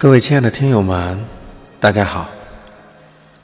[0.00, 1.18] 各位亲爱的听友们，
[1.80, 2.28] 大家好！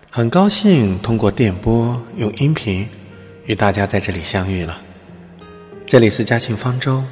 [0.08, 2.88] 很高兴通过电波用音频
[3.46, 4.80] 与大家在这里相遇了。
[5.84, 7.02] 这里是嘉庆方舟，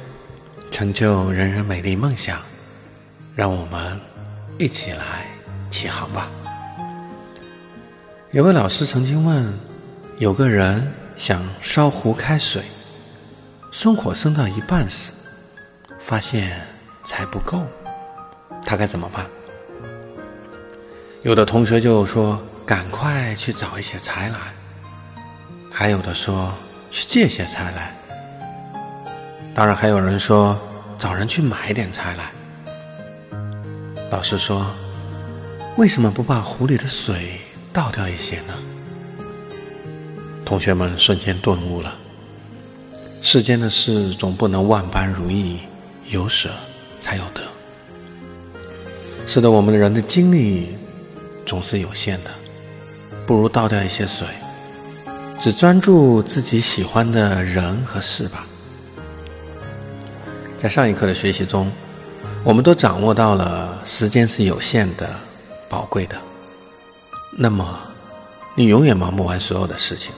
[0.71, 2.39] 成就人人美丽梦想，
[3.35, 3.99] 让我们
[4.57, 5.25] 一起来
[5.69, 6.31] 起航吧。
[8.31, 9.53] 有位老师曾经问：
[10.19, 12.63] 有个人想烧壶开水，
[13.73, 15.11] 生火生到一半时，
[15.99, 16.61] 发现
[17.03, 17.67] 柴不够。
[18.65, 19.25] 他该怎么办？
[21.21, 24.37] 有的同学就说：“赶快去找一些柴来。”
[25.71, 26.53] 还有的说
[26.91, 27.95] ：“去借些柴来。”
[29.55, 30.59] 当然还有人说
[30.99, 32.31] ：“找人去买点柴来。”
[34.11, 34.65] 老师说
[35.77, 37.39] ：“为什么不把壶里的水
[37.71, 38.53] 倒掉一些呢？”
[40.43, 41.95] 同学们瞬间顿悟了：
[43.21, 45.59] 世间的事总不能万般如意，
[46.09, 46.49] 有舍
[46.99, 47.41] 才有得。
[49.25, 50.77] 是的，我们的人的精力
[51.45, 52.29] 总是有限的，
[53.25, 54.27] 不如倒掉一些水，
[55.39, 58.45] 只专注自己喜欢的人和事吧。
[60.57, 61.71] 在上一课的学习中，
[62.43, 65.09] 我们都掌握到了时间是有限的、
[65.69, 66.17] 宝贵的。
[67.31, 67.79] 那么，
[68.55, 70.11] 你永远忙不完所有的事情。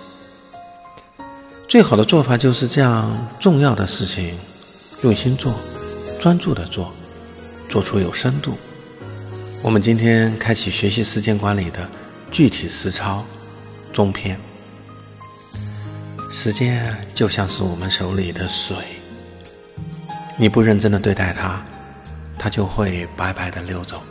[1.68, 4.38] 最好的做法就是这样：重要的事情
[5.04, 5.54] 用心做，
[6.20, 6.92] 专注的做，
[7.70, 8.58] 做出有深度。
[9.66, 11.90] 我们今天开启学习时间管理的
[12.30, 13.26] 具体实操
[13.92, 14.40] 中篇。
[16.32, 18.78] 时间就像是我们手里的水，
[20.38, 21.60] 你不认真的对待它，
[22.38, 24.04] 它就会白白的溜走。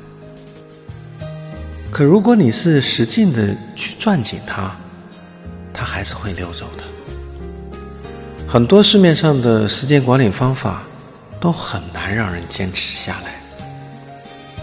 [1.88, 4.76] 可如果你是使劲的去攥紧它，
[5.72, 6.82] 它还是会溜走的。
[8.48, 10.82] 很多市面上的时间管理方法
[11.38, 13.33] 都很难让人坚持下来。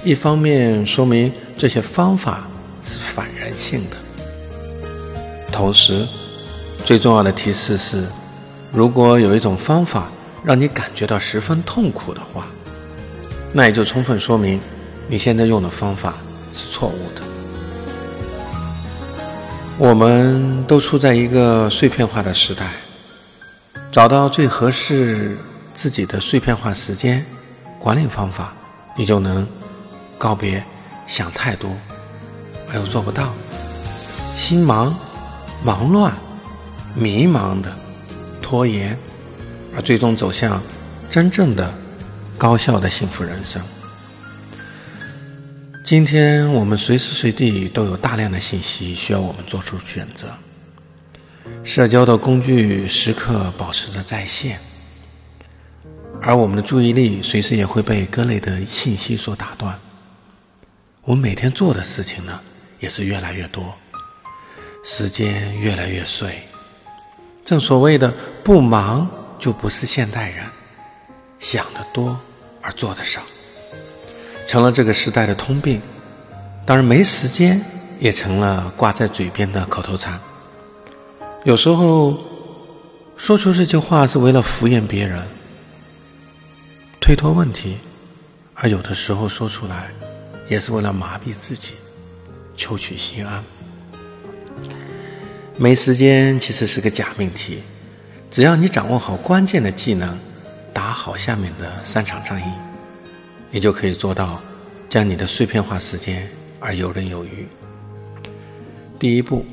[0.04, 2.48] 一方面说明这些方法
[2.84, 3.98] 是反人性的，
[5.52, 6.08] 同时
[6.84, 8.04] 最重要的提示是：
[8.72, 10.08] 如果有一种方法
[10.44, 12.48] 让你感觉到十分痛苦的话，
[13.54, 14.60] 那也就充分说明
[15.08, 16.16] 你现在用的方法
[16.52, 17.22] 是错误的。
[19.78, 22.72] 我们都处在一个碎片化的时代，
[23.92, 25.38] 找到最合适
[25.76, 27.24] 自己的碎片化时间
[27.78, 28.52] 管理方法，
[28.98, 29.48] 你就能。
[30.22, 30.64] 告别
[31.08, 31.76] 想太多
[32.70, 33.34] 而又做不到，
[34.38, 34.96] 心忙、
[35.66, 36.14] 忙乱、
[36.94, 37.76] 迷茫的
[38.40, 38.96] 拖延，
[39.76, 40.62] 而最终走向
[41.10, 41.74] 真正的
[42.38, 43.60] 高效的幸福人生。
[45.84, 50.28] 今天我们随时随地都有大量的信息需要我们做出选择，
[51.64, 54.60] 社交的工具时刻保持着在线，
[56.22, 59.80] 而我们的注意力随时也会被各类的信息所打断。
[61.04, 62.40] 我每天做的事情呢，
[62.80, 63.74] 也是越来越多，
[64.84, 66.44] 时间越来越碎。
[67.44, 68.14] 正所谓的
[68.46, 70.46] “不忙就不是现代人”，
[71.40, 72.20] 想的多
[72.62, 73.20] 而做的少，
[74.46, 75.82] 成了这个时代的通病。
[76.68, 77.60] 当然，没时间
[78.00, 80.20] 也成了挂在嘴边的口头禅。
[81.46, 82.16] 有时候
[83.18, 85.20] 说出这句话是为了敷衍别人、
[87.00, 87.80] 推脱问题，
[88.54, 89.92] 而有的时候说出来。
[90.52, 91.76] 也是为了麻痹自己，
[92.58, 93.42] 求取心安。
[95.56, 97.60] 没时间其实是个假命题，
[98.30, 100.20] 只要你掌握好关键的技能，
[100.74, 102.52] 打好下面的三场战役，
[103.50, 104.42] 你就可以做到
[104.90, 106.30] 将你的碎片化时间
[106.60, 107.48] 而游刃有余。
[109.00, 109.46] 第一步，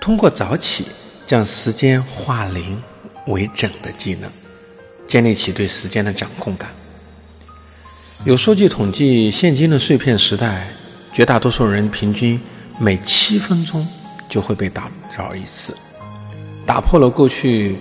[0.00, 0.86] 通过早起
[1.26, 2.82] 将时间化零
[3.28, 4.28] 为整的技能，
[5.06, 6.74] 建立起对时间的掌控感。
[8.24, 10.68] 有数据统计，现今的碎片时代，
[11.12, 12.38] 绝大多数人平均
[12.78, 13.86] 每七分钟
[14.28, 15.74] 就会被打扰一次，
[16.66, 17.78] 打破了过去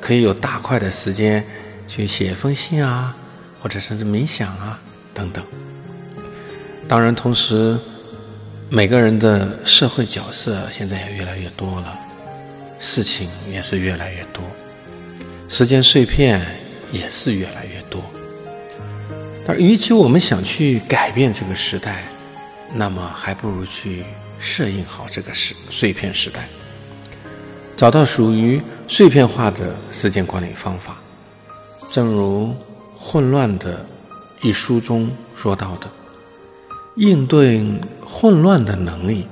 [0.00, 1.42] 可以有大块的时间
[1.86, 3.16] 去写一封信啊，
[3.62, 4.78] 或者甚至冥想啊
[5.14, 5.44] 等等。
[6.88, 7.78] 当然，同时
[8.68, 11.96] 每个人的社会角色现在也越来越多了，
[12.80, 14.42] 事情也是越来越多，
[15.48, 16.44] 时间碎片
[16.90, 17.75] 也是越来越
[19.46, 19.54] 多。
[19.54, 22.04] 而与其我们想去改变这个时代，
[22.72, 24.04] 那么还不如去
[24.38, 26.48] 适应好这个时碎片时代，
[27.76, 30.96] 找到属于碎片化的时间管理方法。
[31.90, 32.48] 正如
[32.94, 33.86] 《混乱的》
[34.46, 35.88] 一书中说到的，
[36.96, 37.64] 应对
[38.04, 39.26] 混乱的能力，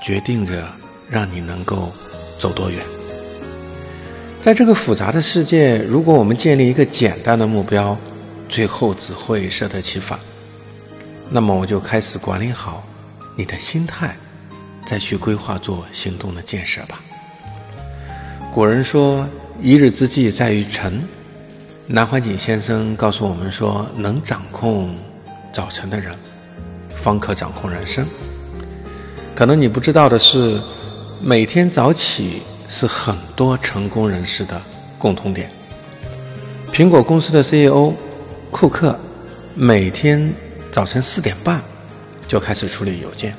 [0.00, 0.64] 决定着
[1.08, 1.90] 让你能够
[2.38, 2.80] 走多远。
[4.40, 7.96] 在这个复杂的世界，如果我们建立一个简单的目标，
[8.52, 10.18] 最后只会适得其反。
[11.30, 12.84] 那么我就开始管理好
[13.34, 14.14] 你的心态，
[14.84, 17.00] 再去规划做行动的建设吧。
[18.52, 19.26] 古人说
[19.62, 21.02] ：“一日之计在于晨。”
[21.88, 24.94] 南怀瑾先生告诉我们说：“能掌控
[25.50, 26.14] 早晨的人，
[26.90, 28.06] 方可掌控人生。”
[29.34, 30.60] 可能你不知道的是，
[31.22, 34.60] 每天早起是很多成功人士的
[34.98, 35.50] 共同点。
[36.70, 37.94] 苹果公司的 CEO
[38.52, 38.96] 库克
[39.56, 40.32] 每天
[40.70, 41.60] 早晨四点半
[42.28, 43.34] 就开始处理邮件，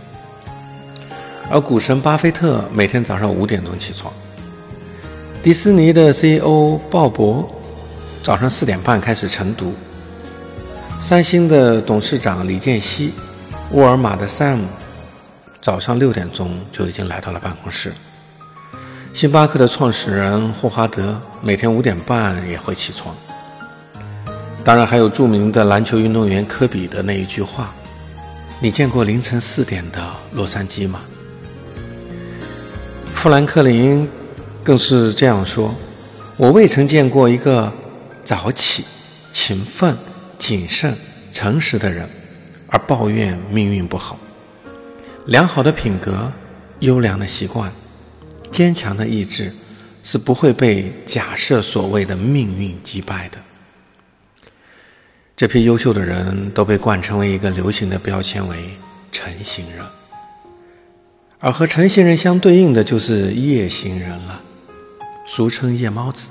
[1.50, 4.12] 而股神巴菲特每天早上五点钟起床。
[5.42, 7.45] 迪士尼的 CEO 鲍勃
[8.24, 9.74] 早上四点半开始晨读，
[11.00, 13.13] 三星的董事长李健熙、
[13.71, 14.62] 沃尔玛的 Sam
[15.62, 17.94] 早上六点钟就已经来到了办公室，
[19.13, 23.15] 星巴克的创始人霍华德每天五点半也会起床。
[24.63, 27.74] 当然，还有著名的篮球运动员科比的那一句话
[28.62, 30.01] ：“你见过凌晨四点的
[30.31, 31.01] 洛杉矶吗？”
[33.13, 34.07] 富兰克林。
[34.63, 35.75] 更是这样说
[36.39, 37.69] ：“我未曾见过一个
[38.24, 38.86] 早起、
[39.33, 39.98] 勤奋、
[40.39, 40.95] 谨慎、
[41.33, 42.07] 诚实的人，
[42.68, 44.18] 而抱怨命运不好。
[45.25, 46.31] 良好的品格、
[46.80, 47.69] 优良的习惯、
[48.50, 49.54] 坚强的意志，
[50.01, 53.38] 是不会被假设所谓的命运击败的。”
[55.35, 58.69] 这批优秀的人都被冠称为一个流行的标签为
[59.12, 59.83] “晨型人”，
[61.39, 64.39] 而和晨型人相对应的就是夜行人了。
[65.25, 66.27] 俗称夜猫子、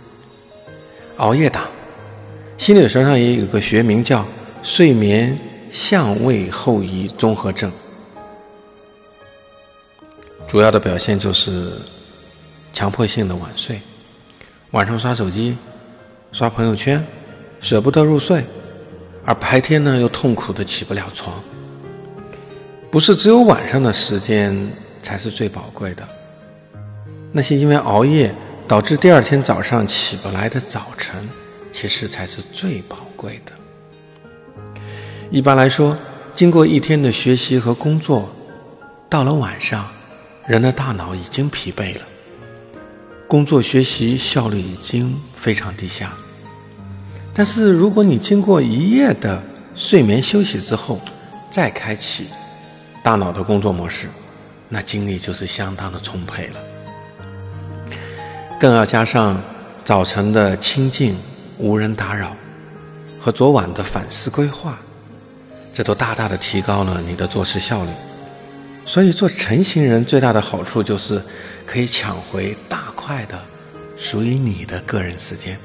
[1.17, 1.67] 熬夜党，
[2.57, 4.25] 心理学上也有个学名叫
[4.63, 5.37] 睡眠
[5.71, 7.73] 相位后移综合症。
[10.47, 11.73] 主要的表现就是
[12.73, 13.81] 强迫性的晚睡，
[14.71, 15.57] 晚上刷手机、
[16.31, 17.05] 刷朋友圈，
[17.61, 18.45] 舍不得入睡，
[19.25, 21.35] 而白天呢又痛苦的起不了床。
[22.91, 24.71] 不是只有晚上的时间
[25.03, 26.07] 才是最宝贵的，
[27.33, 28.35] 那些因为熬夜。
[28.69, 31.29] 导致第二天早上起不来的早晨，
[31.75, 33.53] 其实才是最宝贵的。
[35.31, 35.95] 一般来说，
[36.35, 38.33] 经过一天的学习和工作，
[39.11, 39.91] 到了晚上，
[40.47, 42.03] 人的大脑已经疲惫了，
[43.27, 46.17] 工作学习效率已经非常低下。
[47.35, 49.43] 但是，如果你经过一夜的
[49.75, 51.01] 睡眠休息之后，
[51.51, 52.27] 再开启
[53.03, 54.07] 大脑的工作模式，
[54.69, 56.61] 那精力就是相当的充沛了。
[58.61, 59.43] 更要加上
[59.83, 61.17] 早晨的清静、
[61.59, 62.37] 无人打扰
[63.19, 64.79] 和昨晚的反思规划，
[65.73, 67.91] 这都大大的提高了你的做事效率。
[68.85, 71.23] 所以，做晨型人最大的好处就是
[71.65, 73.41] 可以抢回大块的
[73.97, 75.59] 属于你的个人时间，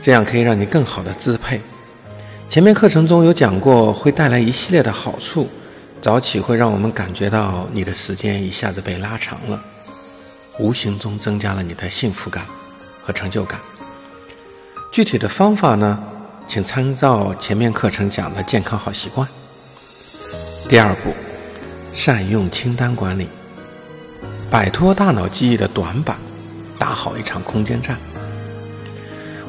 [0.00, 1.60] 这样可以让你更好的支配。
[2.48, 5.48] 前面课程中有讲过，会带来一系列的好处。
[6.00, 9.60] 早起会让我们感觉到你的时间一下子被拉长了。
[10.58, 12.46] 无形中增加了你的幸福感
[13.02, 13.60] 和成就感。
[14.92, 16.02] 具体的方法呢，
[16.46, 19.28] 请参照前面课程讲的健康好习惯。
[20.68, 21.12] 第二步，
[21.92, 23.28] 善用清单管理，
[24.48, 26.16] 摆脱大脑记忆的短板，
[26.78, 27.98] 打好一场空间战。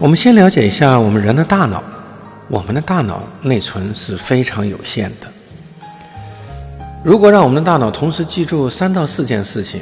[0.01, 1.83] 我们先了解一下我们人的大脑，
[2.47, 5.27] 我们的大脑内存是非常有限的。
[7.03, 9.81] 如果让我们的大脑同时记住三到四件事情，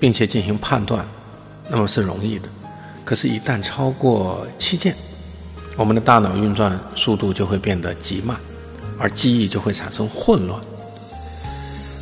[0.00, 1.06] 并且进行判断，
[1.68, 2.48] 那么是容易的。
[3.04, 4.96] 可是，一旦超过七件，
[5.76, 8.36] 我们的大脑运转速度就会变得极慢，
[8.98, 10.60] 而记忆就会产生混乱。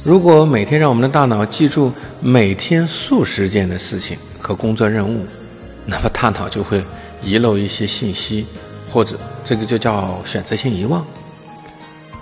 [0.03, 1.93] 如果每天让我们的大脑记住
[2.23, 5.27] 每天数十件的事情和工作任务，
[5.85, 6.83] 那么大脑就会
[7.23, 8.47] 遗漏一些信息，
[8.91, 11.05] 或者这个就叫选择性遗忘。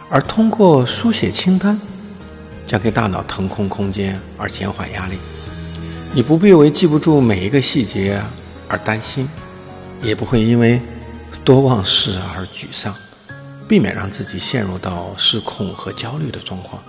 [0.09, 1.81] 而通过书写清单，
[2.67, 5.19] 将给大脑腾空空间，而减缓压力。
[6.13, 8.21] 你不必为记不住每一个细节
[8.69, 9.29] 而担心，
[10.03, 10.81] 也不会因为
[11.45, 12.95] 多忘事而沮丧，
[13.69, 16.83] 避免让自己陷入到失控和焦虑的状况。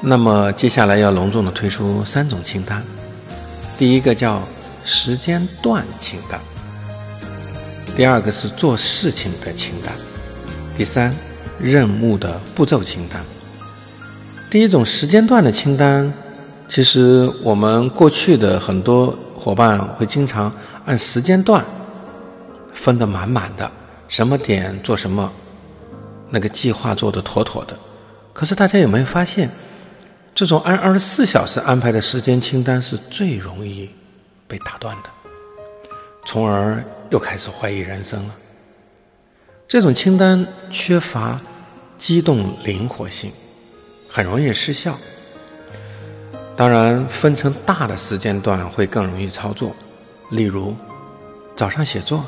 [0.00, 2.82] 那么接下来要隆重的推出三种清单，
[3.76, 4.40] 第一个叫
[4.92, 6.40] 时间段清单，
[7.94, 9.94] 第二个是做事情的清单，
[10.76, 11.14] 第三
[11.60, 13.24] 任务的步骤清单。
[14.50, 16.12] 第一种时间段的清单。
[16.68, 20.52] 其实我们过去的很多伙伴会经常
[20.86, 21.64] 按时间段
[22.72, 23.68] 分得满满的，
[24.06, 25.32] 什么点做什么，
[26.30, 27.76] 那个计划做得妥妥的。
[28.32, 29.50] 可是大家有没有发现，
[30.32, 33.90] 这种按二十四小时安排的时间清单是最容易
[34.50, 35.10] 被打断的，
[36.26, 38.34] 从而又开始怀疑人生了。
[39.68, 41.40] 这种清单缺乏
[41.96, 43.30] 机动灵活性，
[44.08, 44.98] 很容易失效。
[46.56, 49.74] 当然，分成大的时间段会更容易操作，
[50.30, 50.74] 例如
[51.54, 52.26] 早上写作，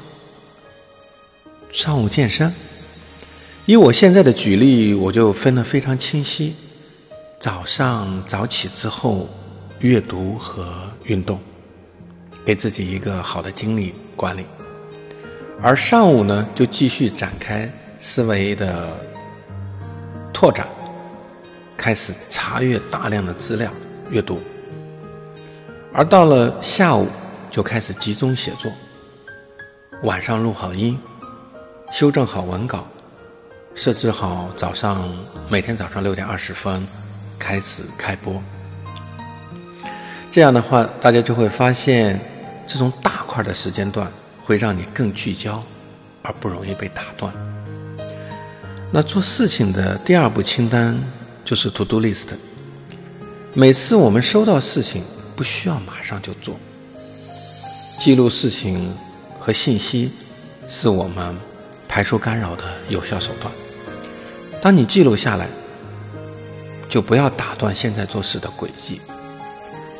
[1.73, 2.55] 上午健身。
[3.67, 6.55] 以我现在的举例，我就分得非常清晰：
[7.41, 9.29] 早上早起之后，
[9.81, 10.73] 阅读和
[11.05, 11.41] 运动，
[12.45, 14.43] 给自己一个好的精力管理；
[15.63, 17.71] 而上午呢，就继续展开
[18.01, 18.97] 思维的
[20.33, 20.67] 拓展，
[21.77, 23.71] 开始查阅大量的资料。
[24.11, 24.39] 阅读，
[25.91, 27.09] 而到了下午
[27.51, 28.71] 就开始集中写作，
[30.03, 30.99] 晚上录好音，
[31.91, 32.87] 修正好文稿，
[33.75, 35.11] 设置好早上
[35.49, 36.87] 每天早上六点二十分
[37.39, 38.43] 开始开播。
[40.31, 42.21] 这样的话，大家就会发现，
[42.67, 44.11] 这种大块的时间段
[44.45, 45.63] 会让你更聚焦，
[46.23, 47.33] 而不容易被打断。
[48.91, 50.99] 那做事情的第二步清单
[51.45, 52.29] 就是 To Do List。
[53.55, 55.05] 每次我们收到事情，
[55.37, 56.57] 不需要马上就做。
[57.99, 58.95] 记录事情
[59.39, 60.13] 和信息，
[60.67, 61.37] 是我们
[61.87, 63.53] 排除干扰的有效手段。
[64.61, 65.49] 当你记录下来，
[66.89, 69.01] 就不要打断现在做事的轨迹，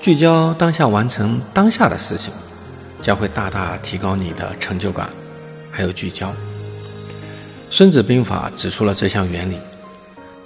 [0.01, 2.33] 聚焦当下完成当下的事情，
[3.03, 5.11] 将会大大提高你的成就感，
[5.71, 6.35] 还有聚焦。
[7.71, 9.59] 孙子兵法指出了这项原理：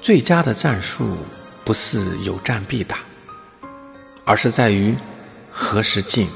[0.02, 1.16] 最佳的战术。
[1.66, 2.98] 不是有战必打，
[4.24, 4.94] 而是在于
[5.50, 6.28] 何时进，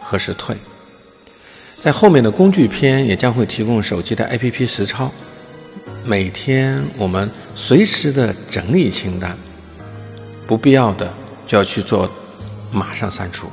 [0.00, 0.56] 何时退。
[1.80, 5.10] 在后面的工具篇也将会提供手机的 APP 实操，
[6.04, 9.36] 每天我们随时的整理清单，
[10.46, 11.12] 不必要的
[11.44, 12.08] 就要去做，
[12.70, 13.48] 马上删除；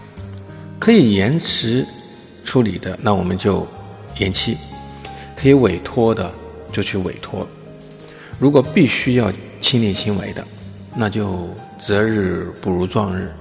[0.78, 1.84] 可以延迟
[2.46, 3.68] 处理的，那我们就
[4.20, 4.56] 延期；
[5.36, 6.32] 可以委托的
[6.72, 7.46] 就去委托。
[8.40, 10.46] 如果必须要亲力亲为的，
[10.96, 13.34] 那就择日不如撞日，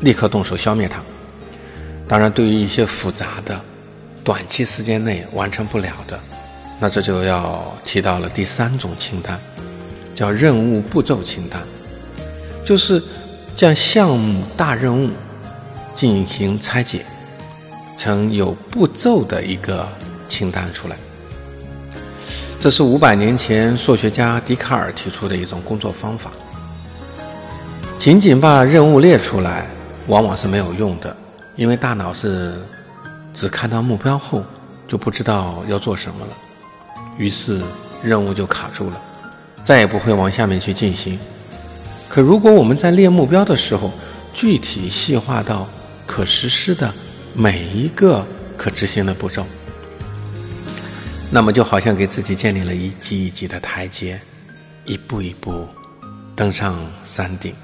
[0.00, 1.02] 立刻动手消灭它。
[2.06, 3.60] 当然，对于一些复杂的、
[4.24, 6.18] 短期时间内完成不了的，
[6.80, 9.38] 那这就要提到了第三种清单，
[10.14, 11.60] 叫任务步骤清单，
[12.64, 13.02] 就是
[13.56, 15.10] 将项目大任务
[15.94, 17.04] 进行拆解
[17.98, 19.86] 成有步骤的一个
[20.28, 20.96] 清单出来。
[22.60, 26.30] 这是五百年前数学家笛卡尔提出的一种工作方法。
[27.98, 29.66] 仅仅把任务列出来，
[30.06, 31.14] 往往是没有用的，
[31.56, 32.54] 因为大脑是
[33.34, 34.44] 只看到目标后
[34.86, 36.32] 就不知道要做什么了，
[37.18, 37.60] 于是
[38.02, 39.00] 任务就卡住了，
[39.64, 41.18] 再也不会往下面去进行。
[42.08, 43.92] 可如果我们在列目标的时候，
[44.32, 45.68] 具体细化到
[46.06, 46.92] 可实施的
[47.40, 48.26] 每一个
[48.56, 49.46] 可执行的步骤，
[51.30, 54.20] 那么就好像给自己建立了一级一级的台阶，
[54.84, 55.68] 一步一步
[56.34, 56.76] 登上
[57.06, 57.54] 山顶。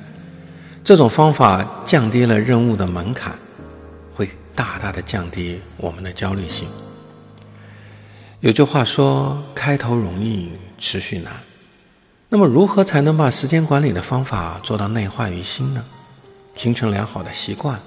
[0.85, 3.37] 这种方法降低了任务的门槛，
[4.15, 6.69] 会大大的降低我们的焦虑性。
[8.39, 11.33] 有句话说：“开头容易，持续难。”
[12.31, 15.85] 那么，如何才能把时间管理的方法做到内化于心呢？
[16.55, 17.81] 形成良好的习惯？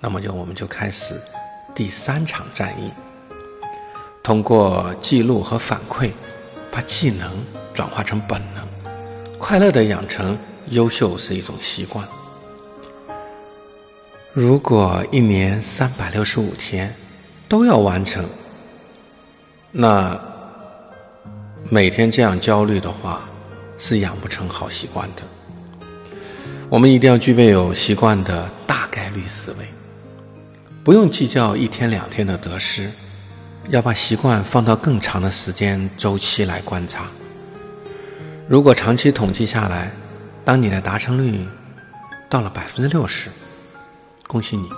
[0.00, 1.20] 那么就我们就开始
[1.74, 2.90] 第三场战役。
[4.22, 6.10] 通过记录和反馈，
[6.70, 7.30] 把技能
[7.72, 8.66] 转化成本能，
[9.38, 10.36] 快乐的养成
[10.70, 12.06] 优秀是一种习惯。
[14.32, 16.94] 如果一年三百六十五天
[17.48, 18.28] 都要完成，
[19.70, 20.20] 那
[21.70, 23.22] 每天这样焦虑的话，
[23.78, 25.22] 是养不成好习惯的。
[26.68, 29.64] 我们一定要具备有习惯的大概率思维，
[30.86, 32.88] 不用计较一天两天的得失，
[33.70, 37.08] 要把习惯放到更长的时间周期来观察。
[38.48, 39.90] 如果长期统计下来，
[40.44, 41.44] 当你的达成率
[42.30, 43.30] 到了百分之六十。
[44.28, 44.68] 恭喜你，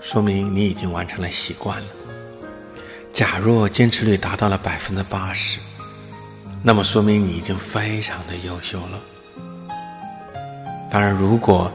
[0.00, 1.86] 说明你已经完成了习惯了。
[3.12, 5.58] 假若坚持率达到了百分之八十，
[6.62, 9.76] 那么说明你已经非常的优秀了。
[10.90, 11.70] 当然，如果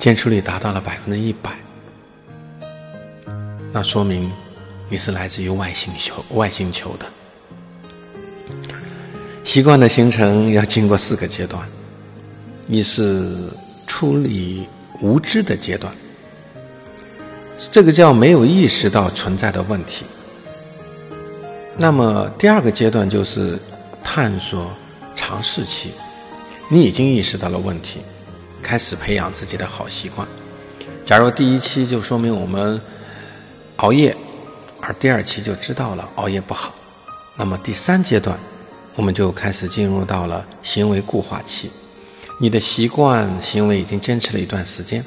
[0.00, 1.52] 坚持率达到了百分之一百，
[3.72, 4.30] 那说明
[4.88, 7.06] 你是来自于外星球外星球的。
[9.44, 11.66] 习惯的形成要经过四个阶段，
[12.68, 13.48] 一是
[13.86, 14.66] 处理
[15.00, 15.92] 无知的阶段。
[17.70, 20.04] 这个叫没有意识到存在的问题。
[21.76, 23.58] 那么第二个阶段就是
[24.02, 24.70] 探索
[25.14, 25.92] 尝试期，
[26.68, 28.00] 你已经意识到了问题，
[28.62, 30.26] 开始培养自己的好习惯。
[31.04, 32.80] 假如第一期就说明我们
[33.80, 34.14] 熬夜，
[34.82, 36.74] 而第二期就知道了熬夜不好，
[37.34, 38.38] 那么第三阶段
[38.94, 41.70] 我们就开始进入到了行为固化期。
[42.38, 45.02] 你的习惯行为已经坚持了一段时间。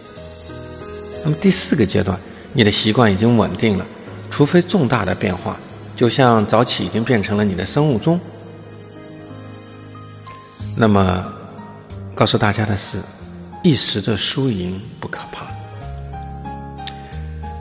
[1.23, 2.19] 那么第四个阶段，
[2.51, 3.85] 你的习惯已经稳定了，
[4.31, 5.55] 除非重大的变化，
[5.95, 8.19] 就像早起已经变成了你的生物钟。
[10.75, 11.31] 那么，
[12.15, 12.99] 告诉大家的是，
[13.63, 15.45] 一时的输赢不可怕，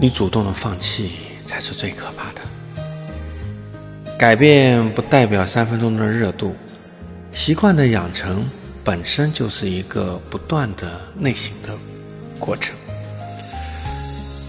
[0.02, 1.12] 你主动的放弃
[1.46, 2.40] 才是最可怕的。
[4.18, 6.56] 改变不代表三分钟的热度，
[7.30, 8.44] 习惯的养成。
[8.82, 11.68] 本身就是一个不断的内省的
[12.36, 12.74] 过程。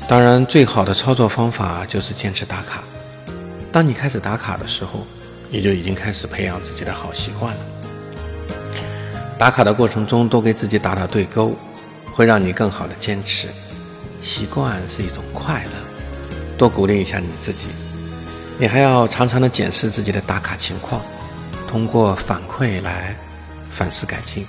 [0.07, 2.83] 当然，最好的操作方法就是坚持打卡。
[3.71, 5.05] 当你开始打卡的时候，
[5.51, 7.59] 你就已经开始培养自己的好习惯了。
[9.37, 11.55] 打卡的过程中，多给自己打打对勾，
[12.11, 13.49] 会让你更好的坚持。
[14.23, 15.71] 习惯是一种快乐，
[16.57, 17.67] 多鼓励一下你自己。
[18.57, 21.01] 你还要常常的检视自己的打卡情况，
[21.67, 23.15] 通过反馈来。
[23.75, 24.45] 反思改进，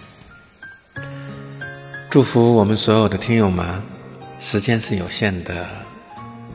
[2.11, 3.67] 祝福我们所有的听友们。
[4.39, 5.67] 时间是有限的，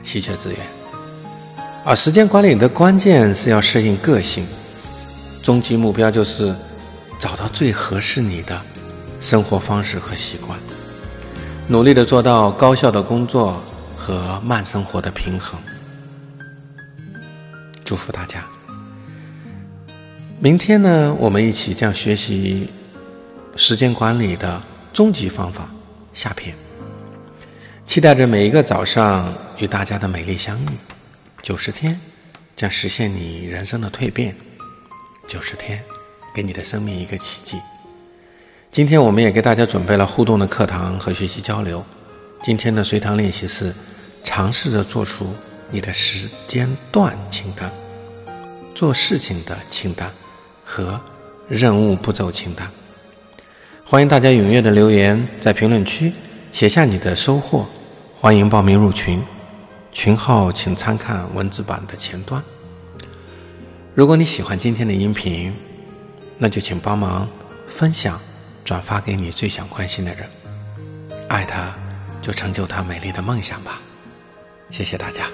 [0.03, 0.59] 稀缺资源，
[1.83, 4.45] 而时间管理的关键是要适应个性。
[5.41, 6.55] 终极目标就是
[7.17, 8.61] 找到最合适你的
[9.19, 10.59] 生活方式和习惯，
[11.71, 13.61] 努力的做到高效的工作
[13.95, 15.61] 和慢生活的平衡。
[17.85, 18.43] 祝福大家。
[20.39, 22.71] 明天呢，我们一起将学习
[23.55, 24.59] 时间管理的
[24.91, 25.69] 终极方法
[26.11, 26.55] 下篇。
[27.85, 30.69] 期待着每一个早上与大家的美丽相遇。
[31.43, 31.99] 九十天
[32.55, 34.35] 将实现你人生的蜕变，
[35.27, 35.83] 九十天
[36.33, 37.59] 给你的生命一个奇迹。
[38.71, 41.83] 今天我们也给大家准备了互动的课堂和学习交流。
[42.43, 43.73] 今天的随堂练习是
[44.23, 45.33] 尝试着做出
[45.71, 47.71] 你的时间段清单，
[48.75, 50.11] 做事情的清单。
[50.63, 51.01] 和
[51.47, 52.69] 任务步骤清单，
[53.83, 56.13] 欢迎大家踊跃的留言，在评论区
[56.51, 57.65] 写下你的收获。
[58.13, 59.19] 欢迎报名入群，
[59.91, 62.43] 群号请参看文字版的前端。
[63.95, 65.51] 如果你喜欢今天的音频，
[66.37, 67.27] 那就请帮忙
[67.65, 68.21] 分享、
[68.69, 70.29] 转发给你最想关心的人。
[71.27, 71.73] 爱他，
[72.21, 73.81] 就成就他美丽的梦想吧。
[74.69, 75.25] 谢谢大家。